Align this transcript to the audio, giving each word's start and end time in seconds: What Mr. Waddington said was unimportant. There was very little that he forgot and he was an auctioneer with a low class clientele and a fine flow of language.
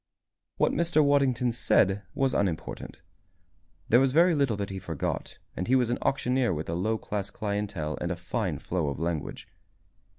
What 0.57 0.71
Mr. 0.71 1.05
Waddington 1.05 1.51
said 1.51 2.01
was 2.15 2.33
unimportant. 2.33 3.01
There 3.87 3.99
was 3.99 4.13
very 4.13 4.33
little 4.33 4.57
that 4.57 4.71
he 4.71 4.79
forgot 4.79 5.37
and 5.55 5.67
he 5.67 5.75
was 5.75 5.91
an 5.91 5.99
auctioneer 6.01 6.55
with 6.55 6.69
a 6.69 6.73
low 6.73 6.97
class 6.97 7.29
clientele 7.29 7.99
and 8.01 8.11
a 8.11 8.15
fine 8.15 8.57
flow 8.57 8.87
of 8.87 8.97
language. 8.97 9.47